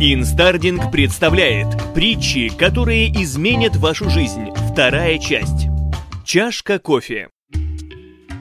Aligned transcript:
Инстардинг 0.00 0.90
представляет 0.90 1.68
притчи, 1.94 2.48
которые 2.48 3.12
изменят 3.22 3.76
вашу 3.76 4.10
жизнь. 4.10 4.50
Вторая 4.72 5.18
часть. 5.18 5.68
Чашка 6.24 6.80
кофе. 6.80 7.28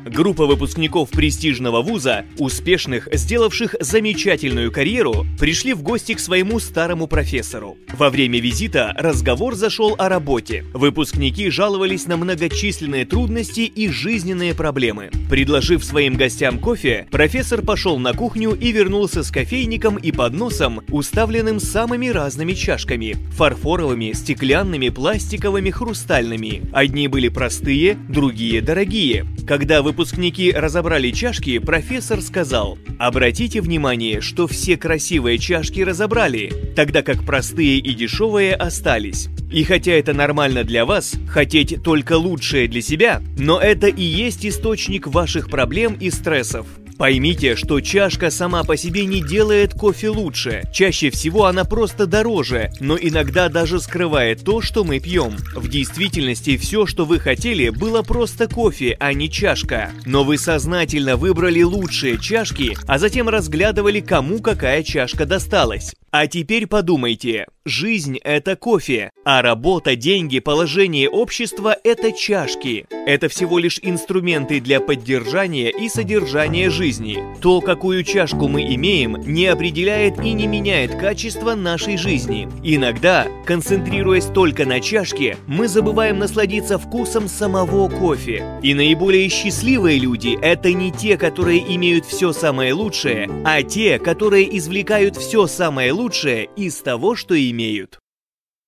Группа 0.05 0.45
выпускников 0.45 1.09
престижного 1.09 1.81
вуза, 1.81 2.25
успешных, 2.37 3.07
сделавших 3.11 3.75
замечательную 3.79 4.71
карьеру, 4.71 5.25
пришли 5.39 5.73
в 5.73 5.81
гости 5.81 6.13
к 6.13 6.19
своему 6.19 6.59
старому 6.59 7.07
профессору. 7.07 7.77
Во 7.97 8.09
время 8.09 8.39
визита 8.39 8.93
разговор 8.97 9.55
зашел 9.55 9.95
о 9.97 10.09
работе. 10.09 10.65
Выпускники 10.73 11.49
жаловались 11.49 12.05
на 12.05 12.17
многочисленные 12.17 13.05
трудности 13.05 13.61
и 13.61 13.87
жизненные 13.87 14.53
проблемы. 14.53 15.09
Предложив 15.29 15.85
своим 15.85 16.15
гостям 16.15 16.59
кофе, 16.59 17.07
профессор 17.09 17.61
пошел 17.61 17.97
на 17.97 18.13
кухню 18.13 18.51
и 18.51 18.71
вернулся 18.71 19.23
с 19.23 19.31
кофейником 19.31 19.95
и 19.95 20.11
подносом, 20.11 20.81
уставленным 20.89 21.59
самыми 21.59 22.07
разными 22.07 22.53
чашками– 22.53 23.15
фарфоровыми, 23.31 24.11
стеклянными, 24.11 24.89
пластиковыми, 24.89 25.69
хрустальными. 25.69 26.63
Одни 26.73 27.07
были 27.07 27.29
простые, 27.29 27.95
другие 28.09 28.61
дорогие. 28.61 29.25
Когда 29.47 29.81
вы 29.81 29.92
выпускники 29.93 30.51
разобрали 30.51 31.11
чашки, 31.11 31.59
профессор 31.59 32.19
сказал, 32.21 32.79
обратите 32.97 33.61
внимание, 33.61 34.21
что 34.21 34.47
все 34.47 34.75
красивые 34.75 35.37
чашки 35.37 35.81
разобрали, 35.81 36.51
тогда 36.75 37.03
как 37.03 37.23
простые 37.23 37.77
и 37.77 37.93
дешевые 37.93 38.55
остались. 38.55 39.29
И 39.51 39.63
хотя 39.63 39.91
это 39.91 40.13
нормально 40.13 40.63
для 40.63 40.85
вас, 40.85 41.13
хотеть 41.29 41.83
только 41.83 42.17
лучшее 42.17 42.67
для 42.67 42.81
себя, 42.81 43.21
но 43.37 43.59
это 43.59 43.85
и 43.85 44.01
есть 44.01 44.47
источник 44.47 45.05
ваших 45.05 45.47
проблем 45.47 45.95
и 45.99 46.09
стрессов. 46.09 46.65
Поймите, 47.03 47.57
что 47.57 47.81
чашка 47.81 48.31
сама 48.31 48.63
по 48.63 48.77
себе 48.77 49.05
не 49.05 49.21
делает 49.21 49.73
кофе 49.73 50.07
лучше. 50.07 50.63
Чаще 50.71 51.09
всего 51.09 51.47
она 51.47 51.65
просто 51.65 52.07
дороже, 52.07 52.71
но 52.79 52.95
иногда 52.97 53.49
даже 53.49 53.81
скрывает 53.81 54.45
то, 54.45 54.61
что 54.61 54.85
мы 54.85 55.01
пьем. 55.01 55.35
В 55.53 55.67
действительности 55.67 56.55
все, 56.55 56.85
что 56.85 57.03
вы 57.03 57.19
хотели, 57.19 57.67
было 57.67 58.03
просто 58.03 58.47
кофе, 58.47 58.95
а 59.01 59.11
не 59.11 59.29
чашка. 59.29 59.91
Но 60.05 60.23
вы 60.23 60.37
сознательно 60.37 61.17
выбрали 61.17 61.61
лучшие 61.61 62.17
чашки, 62.17 62.77
а 62.87 62.97
затем 62.97 63.27
разглядывали, 63.27 63.99
кому 63.99 64.39
какая 64.39 64.81
чашка 64.81 65.25
досталась. 65.25 65.93
А 66.15 66.27
теперь 66.27 66.67
подумайте, 66.67 67.47
жизнь– 67.65 68.19
это 68.23 68.55
кофе, 68.55 69.09
а 69.25 69.41
работа, 69.41 69.95
деньги, 69.95 70.37
положение 70.37 71.09
общества– 71.09 71.75
это 71.83 72.11
чашки. 72.11 72.85
Это 73.07 73.29
всего 73.29 73.57
лишь 73.57 73.79
инструменты 73.81 74.59
для 74.59 74.79
поддержания 74.79 75.71
и 75.71 75.89
содержания 75.89 76.69
жизни. 76.69 77.17
То, 77.41 77.61
какую 77.61 78.03
чашку 78.03 78.47
мы 78.47 78.61
имеем, 78.75 79.15
не 79.25 79.47
определяет 79.47 80.19
и 80.23 80.33
не 80.33 80.45
меняет 80.45 80.93
качество 80.95 81.55
нашей 81.55 81.97
жизни. 81.97 82.47
Иногда, 82.61 83.25
концентрируясь 83.47 84.25
только 84.25 84.67
на 84.67 84.81
чашке, 84.81 85.37
мы 85.47 85.67
забываем 85.67 86.19
насладиться 86.19 86.77
вкусом 86.77 87.27
самого 87.27 87.89
кофе. 87.89 88.45
И 88.61 88.75
наиболее 88.75 89.29
счастливые 89.29 89.97
люди– 89.97 90.37
это 90.43 90.71
не 90.73 90.91
те, 90.91 91.17
которые 91.17 91.75
имеют 91.75 92.05
все 92.05 92.33
самое 92.33 92.73
лучшее, 92.73 93.31
а 93.43 93.63
те, 93.63 93.97
которые 93.97 94.55
извлекают 94.59 95.17
все 95.17 95.47
самое 95.47 95.91
лучшее 95.91 96.02
лучшее 96.03 96.49
из 96.57 96.81
того, 96.81 97.15
что 97.15 97.33
имеют. 97.33 97.99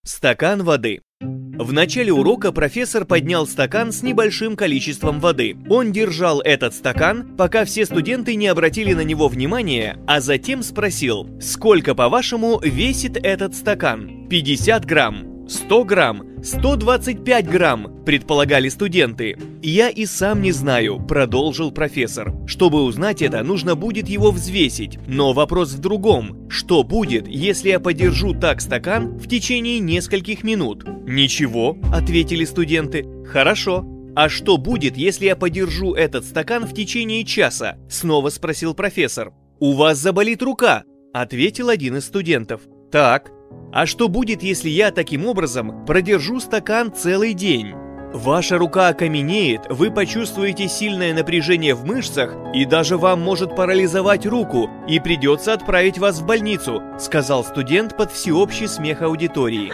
Стакан 0.06 0.64
воды. 0.64 1.02
В 1.20 1.74
начале 1.74 2.14
урока 2.14 2.54
профессор 2.54 3.04
поднял 3.04 3.46
стакан 3.46 3.92
с 3.92 4.04
небольшим 4.04 4.56
количеством 4.56 5.20
воды. 5.20 5.58
Он 5.70 5.92
держал 5.92 6.40
этот 6.40 6.74
стакан, 6.74 7.36
пока 7.36 7.66
все 7.66 7.86
студенты 7.86 8.36
не 8.36 8.48
обратили 8.48 8.94
на 8.94 9.02
него 9.02 9.28
внимания, 9.28 9.98
а 10.08 10.22
затем 10.22 10.64
спросил, 10.64 11.28
сколько, 11.42 11.94
по-вашему, 11.94 12.62
весит 12.64 13.18
этот 13.18 13.54
стакан? 13.54 14.30
50 14.30 14.86
грамм. 14.86 15.35
100 15.48 15.84
грамм, 15.84 16.24
125 16.44 17.48
грамм, 17.48 18.04
предполагали 18.04 18.70
студенты. 18.70 19.38
Я 19.62 19.90
и 19.90 20.06
сам 20.06 20.42
не 20.42 20.52
знаю, 20.52 21.00
продолжил 21.00 21.72
профессор. 21.72 22.34
Чтобы 22.48 22.84
узнать 22.84 23.22
это, 23.22 23.44
нужно 23.44 23.76
будет 23.76 24.10
его 24.10 24.32
взвесить. 24.32 24.98
Но 25.08 25.34
вопрос 25.34 25.74
в 25.74 25.80
другом. 25.80 26.50
Что 26.50 26.84
будет, 26.84 27.28
если 27.28 27.70
я 27.70 27.80
подержу 27.80 28.34
так 28.34 28.62
стакан 28.62 29.18
в 29.18 29.28
течение 29.28 29.80
нескольких 29.80 30.44
минут? 30.44 30.84
Ничего, 31.08 31.78
ответили 31.94 32.46
студенты. 32.46 33.06
Хорошо. 33.26 33.86
А 34.16 34.30
что 34.30 34.58
будет, 34.58 34.98
если 34.98 35.26
я 35.26 35.36
подержу 35.36 35.94
этот 35.94 36.26
стакан 36.26 36.66
в 36.66 36.74
течение 36.74 37.24
часа? 37.26 37.78
Снова 37.90 38.30
спросил 38.30 38.74
профессор. 38.74 39.34
У 39.60 39.74
вас 39.74 39.98
заболит 39.98 40.42
рука, 40.42 40.84
ответил 41.14 41.70
один 41.70 41.98
из 41.98 42.06
студентов. 42.06 42.62
Так, 42.92 43.32
а 43.72 43.86
что 43.86 44.08
будет, 44.08 44.42
если 44.42 44.70
я 44.70 44.92
таким 44.92 45.26
образом 45.26 45.86
продержу 45.86 46.40
стакан 46.40 46.94
целый 46.94 47.34
день? 47.34 47.74
Ваша 48.14 48.58
рука 48.58 48.88
окаменеет, 48.88 49.64
вы 49.70 49.92
почувствуете 49.92 50.70
сильное 50.70 51.14
напряжение 51.14 51.76
в 51.76 51.84
мышцах, 51.84 52.34
и 52.54 52.64
даже 52.64 52.98
вам 52.98 53.20
может 53.20 53.54
парализовать 53.58 54.26
руку, 54.26 54.70
и 54.88 55.02
придется 55.02 55.52
отправить 55.52 55.98
вас 55.98 56.20
в 56.20 56.26
больницу, 56.26 56.82
сказал 56.98 57.44
студент 57.44 57.98
под 57.98 58.14
всеобщий 58.14 58.70
смех 58.70 59.02
аудитории. 59.02 59.74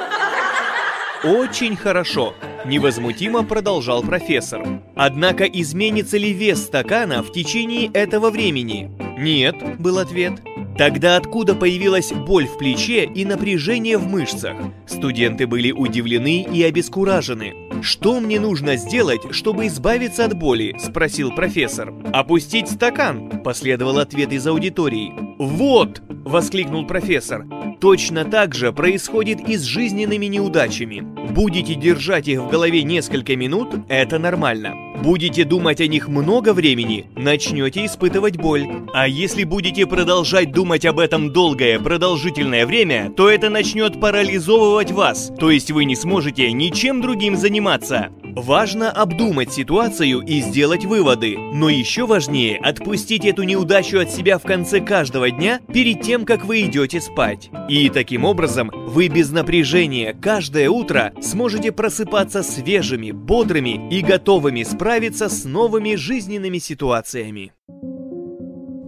Очень 1.23 1.75
хорошо, 1.75 2.33
невозмутимо 2.65 3.43
продолжал 3.43 4.01
профессор. 4.01 4.81
Однако 4.95 5.43
изменится 5.43 6.17
ли 6.17 6.33
вес 6.33 6.63
стакана 6.63 7.21
в 7.21 7.31
течение 7.31 7.91
этого 7.93 8.31
времени? 8.31 8.89
Нет, 9.19 9.55
был 9.77 9.99
ответ. 9.99 10.41
Тогда 10.81 11.17
откуда 11.17 11.53
появилась 11.53 12.11
боль 12.11 12.47
в 12.47 12.57
плече 12.57 13.05
и 13.05 13.23
напряжение 13.23 13.99
в 13.99 14.07
мышцах? 14.07 14.57
Студенты 14.87 15.45
были 15.45 15.71
удивлены 15.71 16.41
и 16.41 16.63
обескуражены. 16.63 17.53
«Что 17.83 18.19
мне 18.19 18.39
нужно 18.39 18.77
сделать, 18.77 19.21
чтобы 19.29 19.67
избавиться 19.67 20.25
от 20.25 20.35
боли?»– 20.35 20.75
спросил 20.79 21.35
профессор. 21.35 21.93
«Опустить 22.11 22.67
стакан»,– 22.67 23.29
последовал 23.43 23.99
ответ 23.99 24.33
из 24.33 24.47
аудитории. 24.47 25.13
«Вот!»– 25.37 26.01
воскликнул 26.25 26.85
профессор. 26.85 27.45
Точно 27.79 28.25
так 28.25 28.53
же 28.53 28.71
происходит 28.71 29.39
и 29.47 29.57
с 29.57 29.63
жизненными 29.63 30.27
неудачами. 30.27 31.01
Будете 31.31 31.75
держать 31.75 32.27
их 32.27 32.41
в 32.41 32.49
голове 32.49 32.83
несколько 32.83 33.35
минут– 33.35 33.69
это 33.89 34.19
нормально. 34.19 34.75
Будете 35.01 35.45
думать 35.45 35.81
о 35.81 35.87
них 35.87 36.07
много 36.07 36.53
времени– 36.53 37.07
начнете 37.15 37.85
испытывать 37.85 38.37
боль. 38.37 38.67
А 38.93 39.07
если 39.07 39.43
будете 39.43 39.87
продолжать 39.87 40.51
думать 40.51 40.85
об 40.85 40.99
этом 40.99 41.33
долгое, 41.33 41.79
продолжительное 41.79 42.67
время, 42.67 43.11
то 43.17 43.29
это 43.29 43.49
начнет 43.49 43.99
парализовывать 43.99 44.91
вас, 44.91 45.31
то 45.39 45.49
есть 45.49 45.71
вы 45.71 45.85
не 45.85 45.95
сможете 45.95 46.51
ничем 46.51 47.01
другим 47.01 47.35
заниматься. 47.35 48.11
Важно 48.35 48.89
обдумать 48.89 49.51
ситуацию 49.51 50.21
и 50.21 50.39
сделать 50.39 50.85
выводы, 50.85 51.37
но 51.37 51.69
еще 51.69 52.05
важнее 52.05 52.57
отпустить 52.57 53.25
эту 53.25 53.43
неудачу 53.43 53.99
от 53.99 54.09
себя 54.09 54.37
в 54.37 54.43
конце 54.43 54.79
каждого 54.79 55.29
дня 55.31 55.59
перед 55.73 56.01
тем, 56.01 56.23
как 56.23 56.45
вы 56.45 56.61
идете 56.61 57.01
спать. 57.01 57.49
И 57.67 57.89
таким 57.89 58.23
образом 58.23 58.71
вы 58.73 59.09
без 59.09 59.31
напряжения 59.31 60.13
каждое 60.13 60.69
утро 60.69 61.13
сможете 61.21 61.73
просыпаться 61.73 62.41
свежими, 62.41 63.11
бодрыми 63.11 63.89
и 63.93 64.01
готовыми 64.01 64.63
справиться 64.63 65.27
с 65.27 65.43
новыми 65.43 65.95
жизненными 65.95 66.59
ситуациями. 66.59 67.51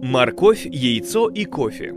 Морковь, 0.02 0.64
яйцо 0.64 1.28
и 1.28 1.44
кофе. 1.44 1.92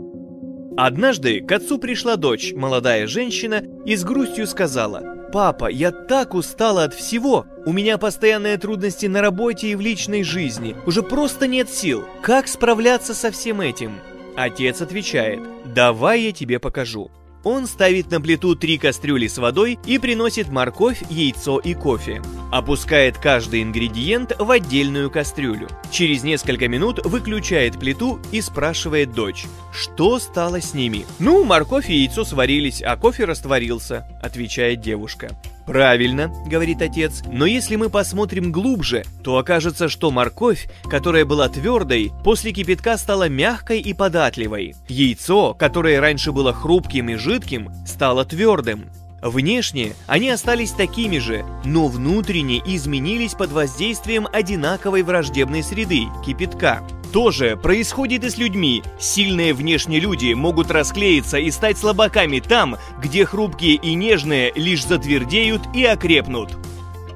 Однажды 0.76 1.40
к 1.40 1.50
отцу 1.50 1.78
пришла 1.78 2.16
дочь, 2.16 2.52
молодая 2.52 3.06
женщина, 3.06 3.62
и 3.86 3.96
с 3.96 4.04
грустью 4.04 4.46
сказала– 4.46 5.14
«Папа, 5.32 5.70
я 5.70 5.90
так 5.90 6.34
устала 6.34 6.84
от 6.84 6.94
всего! 6.94 7.46
У 7.66 7.72
меня 7.72 7.98
постоянные 7.98 8.56
трудности 8.56 9.06
на 9.06 9.20
работе 9.20 9.68
и 9.68 9.74
в 9.74 9.80
личной 9.80 10.22
жизни. 10.22 10.74
Уже 10.86 11.02
просто 11.02 11.46
нет 11.46 11.68
сил. 11.68 12.06
Как 12.22 12.48
справляться 12.48 13.14
со 13.14 13.30
всем 13.30 13.60
этим?» 13.60 14.00
Отец 14.36 14.80
отвечает, 14.80 15.40
«Давай 15.74 16.22
я 16.22 16.32
тебе 16.32 16.58
покажу». 16.58 17.10
Он 17.44 17.66
ставит 17.66 18.10
на 18.10 18.20
плиту 18.20 18.54
три 18.54 18.78
кастрюли 18.78 19.26
с 19.26 19.38
водой 19.38 19.78
и 19.86 19.98
приносит 19.98 20.48
морковь, 20.48 21.02
яйцо 21.08 21.58
и 21.58 21.74
кофе. 21.74 22.22
Опускает 22.50 23.18
каждый 23.18 23.62
ингредиент 23.62 24.32
в 24.38 24.50
отдельную 24.50 25.10
кастрюлю. 25.10 25.68
Через 25.90 26.22
несколько 26.24 26.68
минут 26.68 27.04
выключает 27.04 27.78
плиту 27.78 28.20
и 28.32 28.40
спрашивает 28.40 29.12
дочь, 29.12 29.46
что 29.72 30.18
стало 30.18 30.60
с 30.60 30.74
ними. 30.74 31.06
«Ну, 31.18 31.44
морковь 31.44 31.90
и 31.90 31.94
яйцо 31.94 32.24
сварились, 32.24 32.82
а 32.82 32.96
кофе 32.96 33.24
растворился»,— 33.24 34.06
отвечает 34.22 34.80
девушка. 34.80 35.30
Правильно, 35.68 36.32
говорит 36.46 36.80
отец, 36.80 37.22
но 37.30 37.44
если 37.44 37.76
мы 37.76 37.90
посмотрим 37.90 38.50
глубже, 38.50 39.04
то 39.22 39.36
окажется, 39.36 39.90
что 39.90 40.10
морковь, 40.10 40.66
которая 40.84 41.26
была 41.26 41.46
твердой, 41.50 42.10
после 42.24 42.52
кипятка 42.52 42.96
стала 42.96 43.28
мягкой 43.28 43.80
и 43.80 43.92
податливой. 43.92 44.74
Яйцо, 44.88 45.52
которое 45.52 46.00
раньше 46.00 46.32
было 46.32 46.54
хрупким 46.54 47.10
и 47.10 47.16
жидким, 47.16 47.70
стало 47.86 48.24
твердым. 48.24 48.86
Внешне 49.20 49.92
они 50.06 50.30
остались 50.30 50.70
такими 50.70 51.18
же, 51.18 51.44
но 51.66 51.88
внутренне 51.88 52.62
изменились 52.64 53.34
под 53.34 53.52
воздействием 53.52 54.26
одинаковой 54.32 55.02
враждебной 55.02 55.62
среды– 55.62 56.06
кипятка. 56.24 56.82
То 57.12 57.30
же 57.30 57.56
происходит 57.56 58.24
и 58.24 58.30
с 58.30 58.36
людьми. 58.36 58.82
Сильные 58.98 59.54
внешние 59.54 60.00
люди 60.00 60.34
могут 60.34 60.70
расклеиться 60.70 61.38
и 61.38 61.50
стать 61.50 61.78
слабаками 61.78 62.40
там, 62.40 62.76
где 63.00 63.24
хрупкие 63.24 63.76
и 63.76 63.94
нежные 63.94 64.52
лишь 64.54 64.84
затвердеют 64.84 65.62
и 65.74 65.84
окрепнут. 65.84 66.50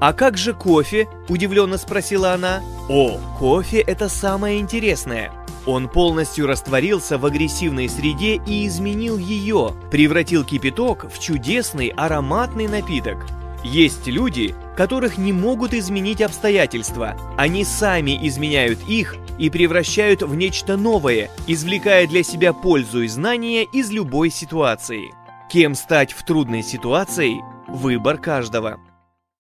«А 0.01 0.13
как 0.13 0.37
же 0.37 0.55
кофе?»– 0.55 1.09
удивленно 1.29 1.79
спросила 1.79 2.33
она. 2.33 2.61
«О, 2.89 3.21
кофе– 3.39 3.79
это 3.87 4.09
самое 4.09 4.59
интересное. 4.59 5.31
Он 5.65 5.89
полностью 5.89 6.47
растворился 6.47 7.19
в 7.19 7.27
агрессивной 7.27 7.89
среде 7.89 8.41
и 8.47 8.67
изменил 8.67 9.17
ее, 9.17 9.75
превратил 9.91 10.45
кипяток 10.45 11.07
в 11.13 11.21
чудесный 11.21 11.89
ароматный 11.89 12.67
напиток. 12.67 13.27
Есть 13.63 14.09
люди, 14.09 14.57
которых 14.77 15.19
не 15.19 15.33
могут 15.33 15.75
изменить 15.75 16.23
обстоятельства. 16.23 17.17
Они 17.37 17.65
сами 17.65 18.27
изменяют 18.27 18.81
их 18.89 19.17
и 19.39 19.51
превращают 19.51 20.23
в 20.23 20.35
нечто 20.35 20.77
новое, 20.77 21.31
извлекая 21.47 22.07
для 22.07 22.23
себя 22.23 22.53
пользу 22.53 23.03
и 23.03 23.09
знания 23.09 23.65
из 23.65 23.91
любой 23.91 24.31
ситуации. 24.31 25.13
Кем 25.51 25.75
стать 25.75 26.13
в 26.13 26.25
трудной 26.25 26.63
ситуации– 26.63 27.41
выбор 27.69 28.19
каждого. 28.19 28.81